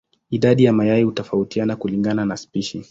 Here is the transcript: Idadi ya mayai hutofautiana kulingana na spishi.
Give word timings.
Idadi 0.29 0.63
ya 0.63 0.73
mayai 0.73 1.03
hutofautiana 1.03 1.75
kulingana 1.75 2.25
na 2.25 2.37
spishi. 2.37 2.79